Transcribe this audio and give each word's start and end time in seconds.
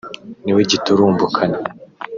niwe 0.43 0.61
giturumbukana 0.71 1.57